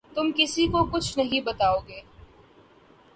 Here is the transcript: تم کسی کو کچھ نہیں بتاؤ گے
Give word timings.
تم 0.15 0.31
کسی 0.37 0.65
کو 0.67 0.83
کچھ 0.85 1.17
نہیں 1.17 1.41
بتاؤ 1.41 1.77
گے 1.87 2.01